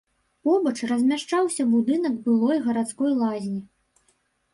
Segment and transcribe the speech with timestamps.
[0.47, 3.59] Побач размяшчаўся будынак былой гарадской лазні.